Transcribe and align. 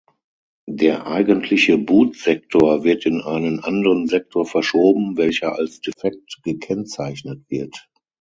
Der 0.67 1.05
eigentliche 1.05 1.77
Boot-Sektor 1.77 2.83
wird 2.83 3.05
in 3.05 3.21
einen 3.21 3.59
anderen 3.59 4.07
Sektor 4.07 4.47
verschoben, 4.47 5.15
welcher 5.15 5.53
als 5.55 5.79
defekt 5.79 6.39
gekennzeichnet 6.41 7.45
wird. 7.51 7.87